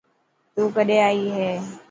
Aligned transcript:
تون 0.53 0.67
ڪڏهن 0.75 0.99
ائي 1.07 1.23
هي. 1.37 1.51